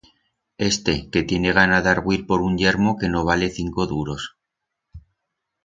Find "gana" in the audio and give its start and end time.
1.57-1.83